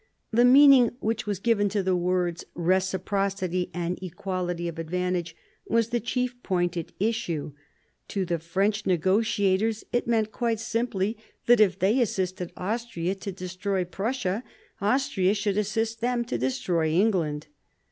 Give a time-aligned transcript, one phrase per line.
[0.31, 5.35] The meaning which was given to the words" reciprocity and equality of advantage"
[5.67, 7.53] was the chief point at issue.
[8.07, 13.85] To the French negotiators it meant quite simply that if they assisted Austria to destroy
[13.85, 14.43] Prussia,
[14.81, 17.45] Austria should assist them to destroy England.